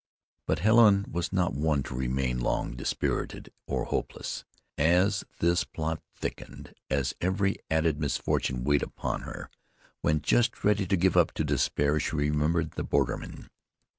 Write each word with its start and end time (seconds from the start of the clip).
But 0.47 0.57
Helen 0.57 1.05
was 1.11 1.31
not 1.31 1.53
one 1.53 1.83
to 1.83 1.93
remain 1.93 2.39
long 2.39 2.75
dispirited 2.75 3.53
or 3.67 3.83
hopeless. 3.85 4.45
As 4.75 5.23
this 5.37 5.63
plot 5.63 6.01
thickened, 6.15 6.73
as 6.89 7.13
every 7.21 7.57
added 7.69 7.99
misfortune 7.99 8.63
weighed 8.63 8.81
upon 8.81 9.21
her, 9.21 9.51
when 10.01 10.23
just 10.23 10.63
ready 10.63 10.87
to 10.87 10.97
give 10.97 11.15
up 11.15 11.33
to 11.33 11.43
despair 11.43 11.99
she 11.99 12.15
remembered 12.15 12.71
the 12.71 12.83
bordermen. 12.83 13.51